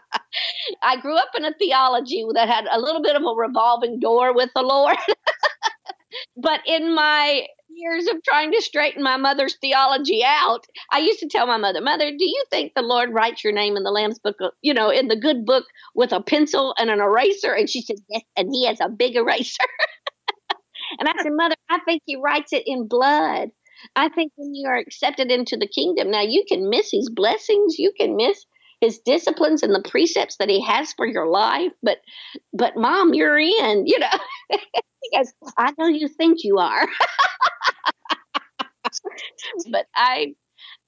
I 0.82 0.96
grew 1.02 1.18
up 1.18 1.28
in 1.36 1.44
a 1.44 1.52
theology 1.52 2.24
that 2.32 2.48
had 2.48 2.64
a 2.72 2.80
little 2.80 3.02
bit 3.02 3.14
of 3.14 3.22
a 3.22 3.34
revolving 3.36 4.00
door 4.00 4.34
with 4.34 4.48
the 4.54 4.62
Lord. 4.62 4.96
but 6.36 6.60
in 6.66 6.94
my 6.94 7.46
years 7.76 8.06
of 8.08 8.22
trying 8.22 8.52
to 8.52 8.60
straighten 8.62 9.02
my 9.02 9.16
mother's 9.16 9.56
theology 9.60 10.22
out, 10.24 10.66
I 10.90 10.98
used 10.98 11.20
to 11.20 11.28
tell 11.28 11.46
my 11.46 11.56
mother, 11.56 11.80
Mother, 11.80 12.10
do 12.10 12.24
you 12.24 12.44
think 12.50 12.72
the 12.74 12.82
Lord 12.82 13.12
writes 13.12 13.42
your 13.44 13.52
name 13.52 13.76
in 13.76 13.82
the 13.82 13.90
Lamb's 13.90 14.18
book, 14.18 14.36
you 14.62 14.74
know, 14.74 14.90
in 14.90 15.08
the 15.08 15.16
good 15.18 15.44
book 15.44 15.64
with 15.94 16.12
a 16.12 16.22
pencil 16.22 16.74
and 16.78 16.90
an 16.90 17.00
eraser? 17.00 17.52
And 17.52 17.68
she 17.68 17.82
said, 17.82 17.96
Yes, 18.08 18.22
and 18.36 18.48
he 18.52 18.66
has 18.66 18.80
a 18.80 18.88
big 18.88 19.16
eraser. 19.16 19.64
and 20.98 21.08
I 21.08 21.22
said, 21.22 21.32
Mother, 21.32 21.56
I 21.70 21.78
think 21.80 22.02
he 22.06 22.16
writes 22.16 22.52
it 22.52 22.64
in 22.66 22.88
blood. 22.88 23.50
I 23.96 24.08
think 24.10 24.32
when 24.36 24.54
you 24.54 24.68
are 24.68 24.76
accepted 24.76 25.30
into 25.30 25.56
the 25.56 25.66
kingdom, 25.66 26.10
now 26.10 26.22
you 26.22 26.44
can 26.48 26.70
miss 26.70 26.90
his 26.92 27.10
blessings, 27.10 27.78
you 27.78 27.92
can 27.98 28.16
miss 28.16 28.44
his 28.82 28.98
disciplines 28.98 29.62
and 29.62 29.74
the 29.74 29.88
precepts 29.88 30.36
that 30.36 30.50
he 30.50 30.60
has 30.60 30.92
for 30.92 31.06
your 31.06 31.28
life 31.28 31.70
but 31.82 31.98
but 32.52 32.76
mom 32.76 33.14
you're 33.14 33.38
in 33.38 33.86
you 33.86 33.98
know 33.98 34.08
because 35.02 35.32
i 35.56 35.72
know 35.78 35.86
you 35.86 36.08
think 36.08 36.38
you 36.42 36.58
are 36.58 36.82
but 39.70 39.86
i 39.94 40.34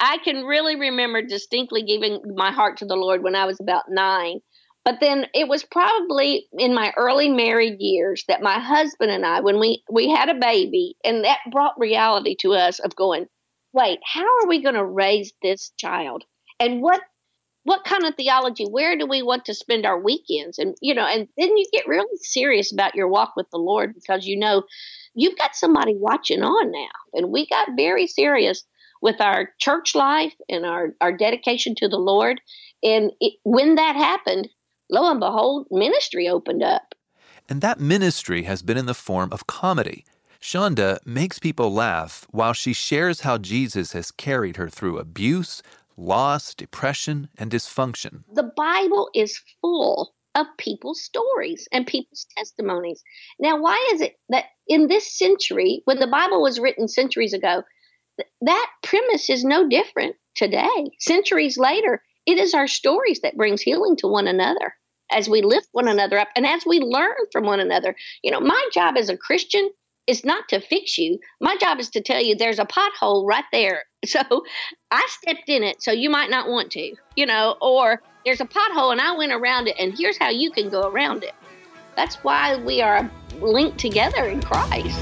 i 0.01 0.19
can 0.19 0.45
really 0.45 0.77
remember 0.77 1.23
distinctly 1.23 1.83
giving 1.83 2.21
my 2.35 2.51
heart 2.51 2.79
to 2.79 2.87
the 2.87 2.97
lord 2.97 3.23
when 3.23 3.35
i 3.35 3.45
was 3.45 3.61
about 3.61 3.85
nine. 3.89 4.41
But 4.85 5.01
then 5.01 5.25
it 5.33 5.49
was 5.49 5.65
probably 5.65 6.47
in 6.59 6.75
my 6.75 6.93
early 6.99 7.31
married 7.31 7.81
years 7.81 8.23
that 8.29 8.43
my 8.43 8.59
husband 8.59 9.11
and 9.11 9.25
i 9.25 9.41
when 9.41 9.59
we 9.59 9.83
we 9.91 10.11
had 10.11 10.29
a 10.29 10.35
baby 10.35 10.97
and 11.03 11.25
that 11.25 11.39
brought 11.51 11.79
reality 11.79 12.37
to 12.41 12.53
us 12.53 12.81
of 12.81 12.95
going 12.95 13.27
wait 13.73 13.99
how 14.05 14.23
are 14.23 14.49
we 14.49 14.63
going 14.63 14.77
to 14.77 14.85
raise 14.85 15.33
this 15.43 15.73
child? 15.77 16.25
And 16.61 16.81
what 16.81 17.01
what 17.65 17.85
kind 17.85 18.05
of 18.05 18.15
theology 18.15 18.67
where 18.67 18.97
do 18.97 19.07
we 19.07 19.23
want 19.23 19.47
to 19.47 19.55
spend 19.55 19.87
our 19.87 19.99
weekends? 19.99 20.59
And 20.59 20.77
you 20.81 20.95
know 20.95 21.07
and 21.07 21.29
then 21.37 21.57
you 21.57 21.67
get 21.73 21.89
really 21.89 22.17
serious 22.21 22.73
about 22.73 22.95
your 22.95 23.09
walk 23.09 23.35
with 23.37 23.51
the 23.51 23.59
lord 23.59 23.95
because 23.95 24.27
you 24.27 24.39
know 24.39 24.65
you've 25.15 25.39
got 25.39 25.55
somebody 25.55 25.95
watching 25.97 26.43
on 26.43 26.71
now. 26.71 26.89
And 27.13 27.31
we 27.31 27.47
got 27.47 27.69
very 27.77 28.07
serious 28.07 28.65
with 29.01 29.21
our 29.21 29.51
church 29.61 29.95
life 29.95 30.35
and 30.49 30.65
our, 30.65 30.95
our 31.01 31.13
dedication 31.13 31.75
to 31.77 31.89
the 31.89 31.99
lord. 31.99 32.41
And 32.83 33.13
it, 33.21 33.35
when 33.45 33.77
that 33.77 33.97
happened 33.97 34.49
lo 34.91 35.11
and 35.11 35.21
behold 35.21 35.67
ministry 35.71 36.29
opened 36.29 36.63
up. 36.63 36.95
And 37.49 37.61
that 37.61 37.81
ministry 37.81 38.45
has 38.45 38.63
been 38.63 38.79
in 38.79 38.87
the 38.87 38.95
form 38.95 39.31
of 39.33 39.47
comedy. 39.47 40.05
Chonda 40.41 40.99
makes 41.07 41.39
people 41.39 41.73
laugh 41.73 42.27
while 42.31 42.53
she 42.53 42.73
shares 42.73 43.21
how 43.21 43.39
Jesus 43.39 43.93
has 43.93 44.11
carried 44.11 44.57
her 44.57 44.69
through 44.69 44.99
abuse, 44.99 45.63
loss, 45.97 46.55
depression, 46.55 47.29
and 47.39 47.51
dysfunction. 47.51 48.25
The 48.33 48.51
Bible 48.57 49.09
is 49.15 49.41
full 49.61 50.14
of 50.35 50.47
people's 50.59 51.03
stories 51.03 51.69
and 51.73 51.87
people's 51.87 52.27
testimonies. 52.37 53.03
Now, 53.39 53.61
why 53.61 53.91
is 53.95 54.01
it 54.01 54.17
that 54.31 54.45
in 54.67 54.89
this 54.89 55.17
century, 55.17 55.83
when 55.85 55.99
the 55.99 56.07
Bible 56.07 56.43
was 56.43 56.59
written 56.59 56.89
centuries 56.89 57.33
ago, 57.33 57.63
th- 58.19 58.29
that 58.43 58.71
premise 58.83 59.31
is 59.31 59.45
no 59.45 59.69
different 59.69 60.17
today. 60.35 60.91
Centuries 60.99 61.59
later, 61.59 62.03
it 62.27 62.39
is 62.39 62.55
our 62.55 62.67
stories 62.67 63.21
that 63.23 63.37
brings 63.37 63.63
healing 63.63 63.97
to 63.97 64.09
one 64.09 64.27
another 64.27 64.75
as 65.11 65.29
we 65.29 65.43
lift 65.43 65.69
one 65.73 65.89
another 65.89 66.19
up 66.19 66.29
and 66.35 66.47
as 66.47 66.65
we 66.67 66.81
learn 66.81 67.15
from 67.31 67.45
one 67.45 67.61
another. 67.61 67.95
You 68.23 68.33
know, 68.33 68.41
my 68.41 68.69
job 68.73 68.97
as 68.97 69.09
a 69.09 69.17
Christian 69.17 69.71
is 70.07 70.25
not 70.25 70.49
to 70.49 70.61
fix 70.61 70.99
you. 70.99 71.19
My 71.41 71.57
job 71.57 71.79
is 71.79 71.91
to 71.91 72.01
tell 72.01 72.23
you 72.23 72.35
there's 72.35 72.59
a 72.59 72.67
pothole 72.67 73.27
right 73.27 73.45
there. 73.53 73.85
So 74.07 74.21
I 74.91 75.07
stepped 75.09 75.49
in 75.49 75.63
it, 75.63 75.83
so 75.83 75.91
you 75.91 76.11
might 76.11 76.29
not 76.29 76.47
want 76.47 76.71
to, 76.73 76.95
you 77.17 77.25
know, 77.25 77.57
or 77.63 78.03
there's 78.27 78.43
a 78.43 78.45
pothole 78.45 78.93
and 78.93 79.01
I 79.01 79.17
went 79.17 79.33
around 79.33 79.67
it, 79.67 79.77
and 79.79 79.97
here's 79.97 80.19
how 80.19 80.29
you 80.29 80.51
can 80.51 80.69
go 80.69 80.83
around 80.83 81.25
it. 81.25 81.33
That's 81.97 82.17
why 82.17 82.57
we 82.57 82.83
are 82.83 83.11
linked 83.41 83.79
together 83.79 84.27
in 84.27 84.43
Christ. 84.43 85.01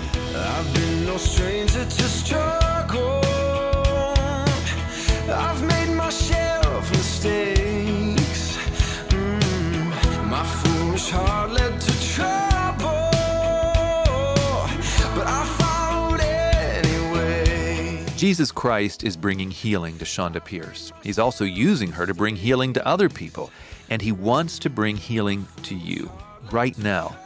Jesus 18.22 18.52
Christ 18.52 19.02
is 19.02 19.16
bringing 19.16 19.50
healing 19.50 19.98
to 19.98 20.04
Chonda 20.04 20.44
Pierce. 20.44 20.92
He's 21.02 21.18
also 21.18 21.44
using 21.44 21.90
her 21.90 22.06
to 22.06 22.14
bring 22.14 22.36
healing 22.36 22.72
to 22.74 22.86
other 22.86 23.08
people, 23.08 23.50
and 23.90 24.00
he 24.00 24.12
wants 24.12 24.60
to 24.60 24.70
bring 24.70 24.96
healing 24.96 25.48
to 25.64 25.74
you 25.74 26.08
right 26.52 26.78
now. 26.78 27.16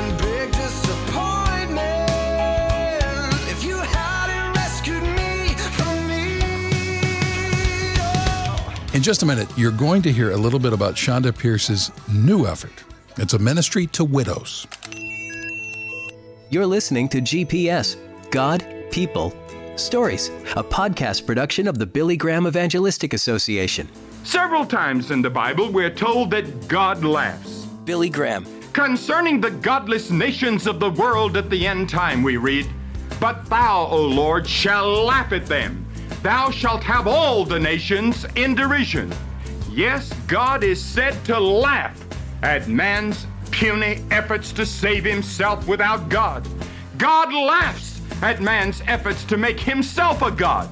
just 9.06 9.22
a 9.22 9.26
minute, 9.26 9.48
you're 9.56 9.70
going 9.70 10.02
to 10.02 10.12
hear 10.12 10.32
a 10.32 10.36
little 10.36 10.58
bit 10.58 10.74
about 10.74 10.96
Chonda 10.96 11.32
Pierce's 11.38 11.92
new 12.12 12.48
effort. 12.48 12.84
It's 13.18 13.34
a 13.34 13.38
ministry 13.38 13.86
to 13.88 14.04
widows. 14.04 14.66
You're 16.50 16.66
listening 16.66 17.08
to 17.10 17.22
GPS 17.22 17.98
God, 18.32 18.66
People, 18.90 19.32
Stories, 19.76 20.30
a 20.56 20.64
podcast 20.64 21.28
production 21.28 21.68
of 21.68 21.78
the 21.78 21.86
Billy 21.86 22.18
Graham 22.18 22.48
Evangelistic 22.48 23.14
Association. 23.14 23.88
Several 24.24 24.66
times 24.66 25.12
in 25.12 25.22
the 25.22 25.30
Bible, 25.30 25.72
we're 25.72 25.94
told 25.94 26.32
that 26.32 26.68
God 26.68 27.04
laughs. 27.04 27.66
Billy 27.86 28.10
Graham. 28.10 28.44
Concerning 28.74 29.40
the 29.40 29.52
godless 29.52 30.10
nations 30.10 30.66
of 30.66 30.80
the 30.80 30.90
world 30.90 31.38
at 31.38 31.52
the 31.52 31.68
end 31.68 31.90
time, 31.90 32.24
we 32.24 32.38
read, 32.38 32.68
But 33.20 33.46
thou, 33.52 33.86
O 33.86 34.02
Lord, 34.02 34.50
shall 34.50 35.06
laugh 35.06 35.32
at 35.32 35.46
them 35.46 35.85
Thou 36.26 36.50
shalt 36.50 36.84
have 36.86 37.06
all 37.06 37.46
the 37.46 37.60
nations 37.60 38.26
in 38.36 38.56
derision. 38.56 39.14
Yes, 39.70 40.12
God 40.26 40.64
is 40.64 40.84
said 40.84 41.24
to 41.26 41.40
laugh 41.40 42.04
at 42.42 42.68
man's 42.68 43.28
puny 43.52 44.04
efforts 44.10 44.52
to 44.54 44.66
save 44.66 45.04
himself 45.04 45.68
without 45.68 46.10
God. 46.10 46.48
God 46.98 47.32
laughs 47.32 48.02
at 48.24 48.42
man's 48.42 48.82
efforts 48.88 49.24
to 49.26 49.38
make 49.38 49.60
himself 49.60 50.24
a 50.24 50.32
God. 50.32 50.68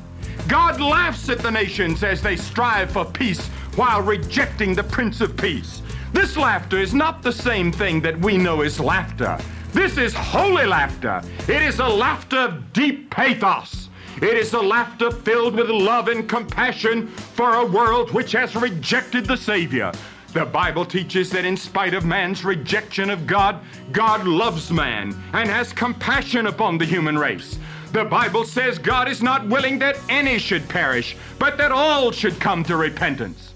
God 0.48 0.82
laughs 0.82 1.30
at 1.30 1.38
the 1.38 1.52
nations 1.52 2.04
as 2.04 2.20
they 2.20 2.36
strive 2.36 2.90
for 2.90 3.06
peace 3.06 3.46
while 3.76 4.02
rejecting 4.02 4.74
the 4.74 4.84
Prince 4.84 5.22
of 5.22 5.38
Peace. 5.38 5.84
This 6.14 6.36
laughter 6.36 6.80
is 6.80 6.96
not 6.96 7.22
the 7.22 7.32
same 7.32 7.72
thing 7.72 8.02
that 8.02 8.20
we 8.22 8.40
know 8.40 8.62
as 8.62 8.80
laughter. 8.80 9.38
This 9.72 10.00
is 10.00 10.16
holy 10.16 10.66
laughter. 10.66 11.22
It 11.48 11.62
is 11.62 11.78
a 11.78 11.88
laughter 11.88 12.40
of 12.40 12.74
deep 12.74 13.12
pathos. 13.12 13.83
It 14.18 14.38
is 14.38 14.54
a 14.54 14.62
laughter 14.62 15.12
filled 15.12 15.56
with 15.56 15.70
love 15.70 16.08
and 16.08 16.30
compassion 16.30 17.08
for 17.08 17.56
a 17.56 17.66
world 17.66 18.12
which 18.12 18.32
has 18.34 18.56
rejected 18.56 19.26
the 19.26 19.38
Savior. 19.38 19.92
The 20.34 20.46
Bible 20.46 20.86
teaches 20.86 21.30
that 21.32 21.46
in 21.46 21.56
spite 21.56 21.94
of 21.94 22.06
man's 22.06 22.44
rejection 22.44 23.10
of 23.10 23.28
God, 23.28 23.60
God 23.92 24.26
loves 24.26 24.72
man 24.72 25.16
and 25.34 25.50
has 25.50 25.74
compassion 25.74 26.48
upon 26.48 26.78
the 26.78 26.86
human 26.86 27.18
race. 27.18 27.58
The 27.92 28.06
Bible 28.06 28.44
says 28.44 28.80
God 28.80 29.08
is 29.08 29.22
not 29.22 29.48
willing 29.48 29.78
that 29.80 30.00
any 30.10 30.40
should 30.40 30.68
perish, 30.68 31.16
but 31.38 31.58
that 31.60 31.72
all 31.72 32.12
should 32.12 32.40
come 32.40 32.64
to 32.64 32.76
repentance. 32.76 33.54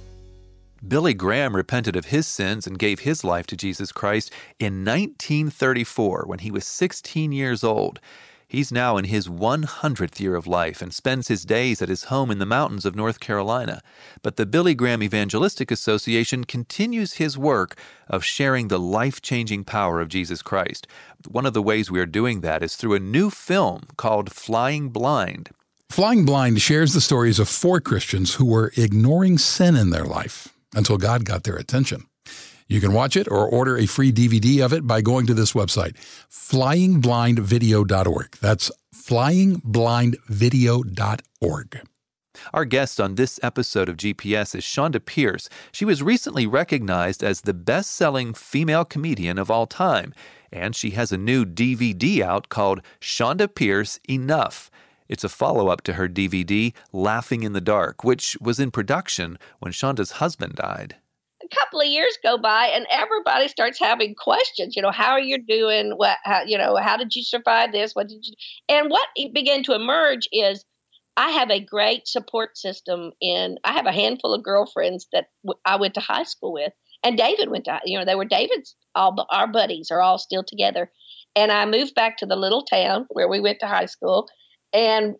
Billy 0.88 1.16
Graham 1.16 1.56
repented 1.56 1.96
of 1.96 2.06
his 2.06 2.28
sins 2.28 2.68
and 2.68 2.78
gave 2.78 3.00
his 3.00 3.24
life 3.24 3.48
to 3.48 3.58
Jesus 3.58 3.92
Christ 3.92 4.32
in 4.60 4.86
1934 4.86 6.26
when 6.28 6.40
he 6.40 6.52
was 6.52 6.68
16 6.68 7.32
years 7.32 7.64
old. 7.64 8.00
He's 8.50 8.72
now 8.72 8.96
in 8.96 9.04
his 9.04 9.27
100th 9.27 10.22
year 10.22 10.36
of 10.36 10.48
life 10.48 10.82
and 10.82 10.94
spends 10.94 11.27
his 11.27 11.44
days 11.44 11.82
at 11.82 11.89
his 11.89 12.06
home 12.06 12.32
in 12.32 12.39
the 12.39 12.46
mountains 12.46 12.86
of 12.86 12.96
North 12.96 13.20
Carolina. 13.20 13.82
But 14.22 14.38
the 14.38 14.46
Billy 14.46 14.74
Graham 14.74 15.04
Evangelistic 15.04 15.70
Association 15.70 16.46
continues 16.46 17.16
his 17.16 17.38
work 17.38 17.77
of 18.08 18.24
sharing 18.24 18.70
the 18.70 18.80
life 18.80 19.22
changing 19.22 19.66
power 19.66 20.00
of 20.00 20.08
Jesus 20.08 20.42
Christ. 20.42 20.88
One 21.27 21.46
of 21.46 21.54
the 21.54 21.62
ways 21.62 21.92
we 21.92 22.00
are 22.00 22.06
doing 22.06 22.39
that 22.39 22.63
is 22.63 22.77
through 22.77 22.94
a 22.94 23.01
new 23.01 23.30
film 23.30 23.84
called 23.98 24.32
Flying 24.32 24.92
Blind. 24.92 25.50
Flying 25.89 26.24
Blind 26.24 26.62
shares 26.62 26.94
the 26.94 27.01
stories 27.01 27.39
of 27.39 27.50
four 27.50 27.82
Christians 27.82 28.36
who 28.36 28.46
were 28.46 28.72
ignoring 28.77 29.38
sin 29.38 29.75
in 29.75 29.89
their 29.89 30.06
life 30.06 30.56
until 30.74 30.98
God 30.98 31.25
got 31.25 31.44
their 31.44 31.58
attention. 31.58 32.06
You 32.67 32.81
can 32.81 32.93
watch 32.93 33.15
it 33.15 33.27
or 33.29 33.47
order 33.47 33.77
a 33.77 33.86
free 33.86 34.12
DVD 34.12 34.63
of 34.63 34.74
it 34.74 34.86
by 34.86 35.01
going 35.01 35.25
to 35.27 35.33
this 35.33 35.53
website, 35.53 35.95
flyingblindvideo.org. 36.29 38.38
That's 38.41 38.69
flyingblindvideo.org. 38.93 41.81
Our 42.53 42.65
guest 42.65 43.01
on 43.01 43.15
this 43.15 43.39
episode 43.41 43.89
of 43.89 43.97
GPS 43.97 44.53
is 44.53 44.63
Chonda 44.63 45.03
Pierce. 45.03 45.50
She 45.71 45.86
was 45.86 46.03
recently 46.03 46.45
recognized 46.45 47.24
as 47.24 47.41
the 47.41 47.53
best 47.53 47.91
selling 47.91 48.33
female 48.33 48.86
comedian 48.86 49.39
of 49.39 49.50
all 49.50 49.65
time, 49.65 50.13
and 50.51 50.75
she 50.75 50.91
has 50.91 51.12
a 51.12 51.17
new 51.17 51.45
DVD 51.45 52.21
out 52.21 52.50
called 52.50 52.81
Chonda 53.01 53.53
Pierce 53.53 54.00
Enough. 54.07 54.69
It's 55.07 55.24
a 55.24 55.29
follow 55.29 55.69
up 55.69 55.81
to 55.83 55.93
her 55.93 56.09
DVD, 56.09 56.74
Laughing 56.91 57.43
in 57.43 57.53
the 57.53 57.62
Dark, 57.62 58.03
which 58.03 58.36
was 58.41 58.59
in 58.59 58.71
production 58.71 59.38
when 59.59 59.71
Chonda's 59.71 60.12
husband 60.12 60.55
died. 60.55 60.97
Couple 61.54 61.82
of 61.82 61.88
years 61.88 62.18
go 62.24 62.38
by, 62.38 62.68
and 62.68 62.86
everybody 62.92 63.48
starts 63.48 63.80
having 63.80 64.16
questions. 64.16 64.75
You 64.75 64.82
know, 64.82 64.92
how 64.92 65.12
are 65.12 65.20
you 65.20 65.42
doing? 65.44 65.94
What, 65.96 66.18
how, 66.24 66.44
you 66.46 66.58
know, 66.58 66.75
how 66.77 66.98
did 66.98 67.16
you 67.16 67.24
survive 67.24 67.72
this? 67.72 67.94
What 67.94 68.08
did 68.08 68.25
you? 68.25 68.34
And 68.70 68.89
what 68.89 69.08
began 69.34 69.63
to 69.63 69.74
emerge 69.74 70.27
is 70.32 70.63
I 71.18 71.32
have 71.32 71.50
a 71.50 71.60
great 71.60 72.08
support 72.08 72.58
system 72.58 73.12
in 73.20 73.58
I 73.63 73.74
have 73.74 73.88
a 73.88 73.92
handful 73.92 74.34
of 74.34 74.44
girlfriends 74.44 75.08
that 75.12 75.25
w- 75.44 75.60
I 75.66 75.75
went 75.77 75.96
to 75.96 76.00
high 76.00 76.24
school 76.24 76.54
with 76.54 76.72
and 77.04 77.18
David 77.18 77.50
went 77.50 77.66
to 77.66 77.80
you 77.86 77.98
know 77.98 78.06
they 78.06 78.16
were 78.16 78.25
David's 78.25 78.75
all 78.94 79.25
our 79.32 79.48
buddies 79.48 79.89
are 79.92 80.01
all 80.01 80.20
still 80.20 80.44
together 80.44 80.92
and 81.36 81.51
I 81.51 81.66
moved 81.66 81.96
back 81.96 82.18
to 82.18 82.27
the 82.27 82.36
little 82.36 82.63
town 82.63 83.08
where 83.10 83.27
we 83.27 83.39
went 83.39 83.60
to 83.62 83.68
high 83.68 83.88
school 83.88 84.27
and 84.74 85.16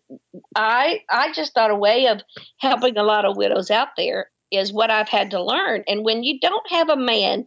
I 0.54 1.00
I 1.10 1.32
just 1.32 1.52
thought 1.52 1.72
a 1.72 1.76
way 1.76 2.06
of 2.06 2.20
helping 2.60 2.96
a 2.96 3.02
lot 3.02 3.24
of 3.24 3.36
widows 3.36 3.70
out 3.70 3.88
there 3.96 4.30
is 4.50 4.72
what 4.72 4.90
I've 4.90 5.08
had 5.08 5.32
to 5.32 5.42
learn 5.42 5.84
and 5.88 6.04
when 6.04 6.22
you 6.22 6.40
don't 6.40 6.70
have 6.70 6.88
a 6.88 6.96
man 6.96 7.46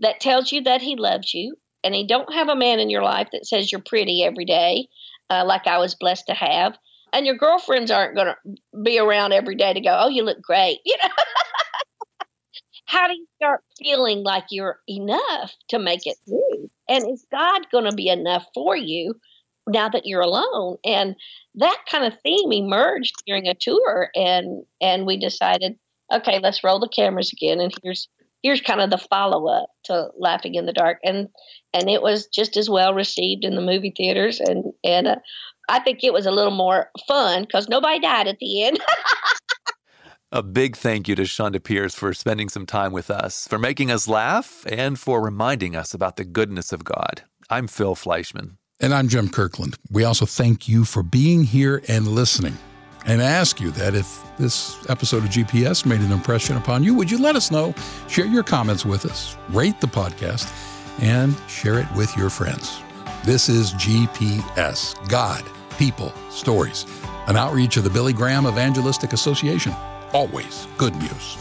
that 0.00 0.20
tells 0.20 0.50
you 0.52 0.62
that 0.62 0.80
he 0.80 0.96
loves 0.96 1.34
you 1.34 1.56
and 1.84 1.94
you 1.94 2.06
don't 2.06 2.32
have 2.32 2.48
a 2.48 2.56
man 2.56 2.80
in 2.80 2.90
your 2.90 3.02
life 3.02 3.28
that 3.32 3.46
says 3.46 3.70
you're 3.70 3.80
pretty 3.80 4.22
every 4.24 4.44
day 4.44 4.88
uh, 5.28 5.44
like 5.44 5.66
I 5.66 5.78
was 5.78 5.94
blessed 5.94 6.26
to 6.26 6.34
have 6.34 6.76
and 7.12 7.26
your 7.26 7.36
girlfriends 7.36 7.90
aren't 7.90 8.14
going 8.14 8.28
to 8.28 8.80
be 8.82 8.98
around 8.98 9.32
every 9.32 9.54
day 9.54 9.72
to 9.72 9.80
go, 9.80 9.96
"Oh, 10.00 10.08
you 10.08 10.22
look 10.22 10.40
great," 10.40 10.80
you 10.84 10.96
know. 11.02 11.10
How 12.86 13.06
do 13.06 13.14
you 13.14 13.26
start 13.36 13.62
feeling 13.78 14.24
like 14.24 14.46
you're 14.50 14.80
enough 14.88 15.54
to 15.68 15.78
make 15.78 16.06
it 16.06 16.16
through? 16.26 16.70
And 16.88 17.08
is 17.08 17.24
God 17.30 17.70
going 17.70 17.84
to 17.84 17.94
be 17.94 18.08
enough 18.08 18.46
for 18.52 18.76
you 18.76 19.14
now 19.68 19.88
that 19.88 20.06
you're 20.06 20.22
alone? 20.22 20.78
And 20.84 21.14
that 21.54 21.78
kind 21.88 22.04
of 22.04 22.18
theme 22.24 22.52
emerged 22.52 23.14
during 23.26 23.46
a 23.46 23.54
tour, 23.54 24.10
and 24.14 24.64
and 24.80 25.06
we 25.06 25.18
decided, 25.18 25.78
okay, 26.12 26.38
let's 26.42 26.64
roll 26.64 26.80
the 26.80 26.88
cameras 26.88 27.32
again, 27.32 27.60
and 27.60 27.72
here's 27.82 28.08
here's 28.42 28.60
kind 28.60 28.80
of 28.80 28.90
the 28.90 28.98
follow 28.98 29.48
up 29.48 29.68
to 29.84 30.08
Laughing 30.18 30.54
in 30.54 30.66
the 30.66 30.72
Dark, 30.72 30.98
and 31.04 31.28
and 31.72 31.88
it 31.88 32.02
was 32.02 32.26
just 32.26 32.56
as 32.56 32.68
well 32.68 32.94
received 32.94 33.44
in 33.44 33.54
the 33.54 33.60
movie 33.60 33.92
theaters, 33.96 34.40
and 34.40 34.64
and 34.84 35.06
uh, 35.06 35.16
I 35.68 35.80
think 35.80 36.02
it 36.02 36.12
was 36.12 36.26
a 36.26 36.32
little 36.32 36.54
more 36.54 36.90
fun 37.06 37.42
because 37.42 37.68
nobody 37.68 38.00
died 38.00 38.28
at 38.28 38.38
the 38.40 38.64
end. 38.64 38.80
a 40.32 40.42
big 40.42 40.76
thank 40.76 41.08
you 41.08 41.14
to 41.14 41.22
Chonda 41.22 41.62
Pierce 41.62 41.94
for 41.94 42.12
spending 42.14 42.48
some 42.48 42.66
time 42.66 42.92
with 42.92 43.10
us, 43.10 43.46
for 43.48 43.58
making 43.58 43.90
us 43.90 44.08
laugh, 44.08 44.64
and 44.68 44.98
for 44.98 45.20
reminding 45.20 45.76
us 45.76 45.94
about 45.94 46.16
the 46.16 46.24
goodness 46.24 46.72
of 46.72 46.84
God. 46.84 47.22
I'm 47.48 47.66
Phil 47.66 47.94
Fleischman. 47.94 48.56
And 48.82 48.94
I'm 48.94 49.08
Jim 49.08 49.28
Kirkland. 49.28 49.76
We 49.90 50.04
also 50.04 50.24
thank 50.24 50.66
you 50.66 50.84
for 50.84 51.02
being 51.02 51.44
here 51.44 51.82
and 51.86 52.08
listening. 52.08 52.56
And 53.06 53.22
ask 53.22 53.60
you 53.60 53.70
that 53.72 53.94
if 53.94 54.22
this 54.36 54.78
episode 54.88 55.24
of 55.24 55.30
GPS 55.30 55.86
made 55.86 56.00
an 56.00 56.12
impression 56.12 56.56
upon 56.56 56.84
you, 56.84 56.94
would 56.94 57.10
you 57.10 57.18
let 57.18 57.36
us 57.36 57.50
know? 57.50 57.74
Share 58.08 58.26
your 58.26 58.42
comments 58.42 58.84
with 58.84 59.06
us, 59.06 59.36
rate 59.50 59.80
the 59.80 59.86
podcast, 59.86 60.52
and 61.00 61.34
share 61.48 61.78
it 61.78 61.86
with 61.96 62.14
your 62.16 62.30
friends. 62.30 62.80
This 63.24 63.48
is 63.48 63.72
GPS 63.74 64.94
God 65.08 65.44
people, 65.80 66.12
stories. 66.28 66.84
An 67.26 67.36
outreach 67.36 67.78
of 67.78 67.84
the 67.84 67.90
Billy 67.90 68.12
Graham 68.12 68.46
Evangelistic 68.46 69.14
Association. 69.14 69.72
Always 70.12 70.68
good 70.76 70.94
news. 70.96 71.38